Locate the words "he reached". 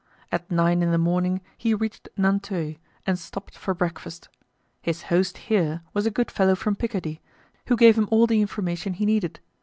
1.59-2.09